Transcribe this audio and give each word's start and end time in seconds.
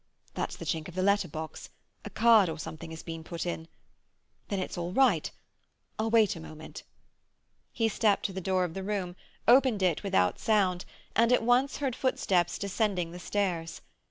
That's 0.33 0.55
the 0.55 0.65
clink 0.65 0.87
of 0.87 0.95
the 0.95 1.03
letter 1.03 1.27
box. 1.27 1.69
A 2.05 2.09
card 2.09 2.49
or 2.49 2.57
something 2.57 2.89
has 2.89 3.03
been 3.03 3.23
put 3.23 3.45
in. 3.45 3.67
Then 4.47 4.57
it's 4.57 4.75
all 4.75 4.91
right. 4.91 5.29
I'll 5.99 6.09
wait 6.09 6.35
a 6.35 6.39
moment." 6.39 6.81
He 7.71 7.87
stepped 7.87 8.25
to 8.25 8.33
the 8.33 8.41
door 8.41 8.63
of 8.63 8.73
the 8.73 8.81
room, 8.81 9.15
opened 9.47 9.83
it 9.83 10.01
without 10.01 10.39
sound, 10.39 10.85
and 11.15 11.31
at 11.31 11.43
once 11.43 11.77
heard 11.77 11.95
footsteps 11.95 12.57
descending 12.57 13.11
the 13.11 13.19
stairs. 13.19 13.81